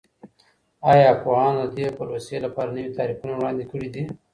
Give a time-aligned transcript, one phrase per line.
[0.91, 4.03] ایا پوهانو د دې پروسې لپاره نوي تعریفونه وړاندې کړي دي؟